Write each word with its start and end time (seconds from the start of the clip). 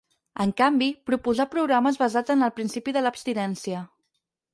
En 0.43 0.51
canvi, 0.59 0.85
proposà 1.09 1.45
programes 1.55 1.99
basats 2.03 2.33
en 2.37 2.45
el 2.47 2.53
principi 2.61 2.95
de 2.97 3.05
l'abstinència. 3.05 3.83